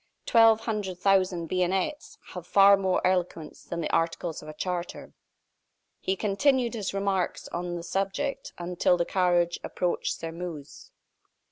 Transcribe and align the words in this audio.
Twelve 0.25 0.61
hundred 0.61 0.97
thousand 0.97 1.45
bayonets 1.45 2.17
have 2.29 2.47
far 2.47 2.75
more 2.75 3.05
eloquence 3.05 3.61
than 3.63 3.81
the 3.81 3.91
articles 3.91 4.41
of 4.41 4.47
a 4.49 4.53
charter." 4.55 5.13
He 5.99 6.15
continued 6.15 6.73
his 6.73 6.91
remarks 6.91 7.47
on 7.49 7.75
this 7.75 7.89
subject 7.89 8.51
until 8.57 8.97
the 8.97 9.05
carriage 9.05 9.59
approached 9.63 10.13
Sairmeuse. 10.15 10.89